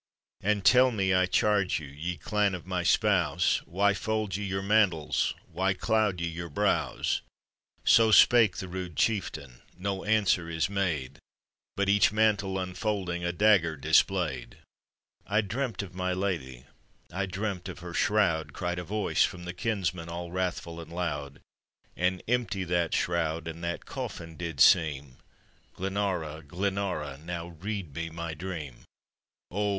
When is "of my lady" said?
15.83-16.65